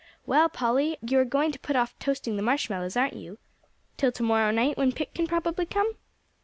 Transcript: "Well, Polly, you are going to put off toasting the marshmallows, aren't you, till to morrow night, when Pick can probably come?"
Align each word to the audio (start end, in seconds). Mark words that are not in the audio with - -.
"Well, 0.25 0.49
Polly, 0.49 0.97
you 1.07 1.19
are 1.19 1.23
going 1.25 1.51
to 1.51 1.59
put 1.59 1.75
off 1.75 1.93
toasting 1.99 2.35
the 2.35 2.41
marshmallows, 2.41 2.97
aren't 2.97 3.13
you, 3.17 3.37
till 3.97 4.11
to 4.13 4.23
morrow 4.23 4.49
night, 4.49 4.75
when 4.75 4.93
Pick 4.93 5.13
can 5.13 5.27
probably 5.27 5.67
come?" 5.67 5.95